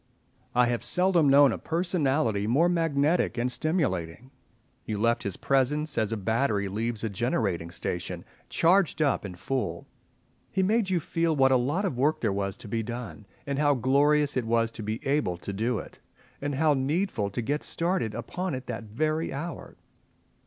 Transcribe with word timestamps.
I 0.55 0.65
have 0.65 0.83
seldom 0.83 1.29
known 1.29 1.51
a 1.51 1.59
personality 1.59 2.47
more 2.47 2.67
magnetic 2.67 3.37
and 3.37 3.51
stimulating. 3.51 4.31
You 4.83 4.97
left 4.97 5.21
his 5.21 5.37
presence, 5.37 5.95
as 5.95 6.11
a 6.11 6.17
battery 6.17 6.67
leaves 6.69 7.03
a 7.03 7.09
generating 7.11 7.69
station, 7.69 8.25
charged 8.49 8.99
up 8.99 9.23
and 9.23 9.37
full. 9.37 9.85
He 10.51 10.63
made 10.63 10.89
you 10.89 10.99
feel 10.99 11.35
what 11.35 11.51
a 11.51 11.55
lot 11.55 11.85
of 11.85 11.99
work 11.99 12.21
there 12.21 12.33
was 12.33 12.57
to 12.57 12.67
be 12.67 12.81
done, 12.81 13.27
and 13.45 13.59
how 13.59 13.75
glorious 13.75 14.35
it 14.35 14.45
was 14.47 14.71
to 14.71 14.81
be 14.81 15.05
able 15.05 15.37
to 15.37 15.53
do 15.53 15.77
it, 15.77 15.99
and 16.41 16.55
how 16.55 16.73
needful 16.73 17.29
to 17.29 17.41
get 17.43 17.61
started 17.61 18.15
upon 18.15 18.55
it 18.55 18.65
that 18.65 18.85
very 18.85 19.31
hour. 19.31 19.75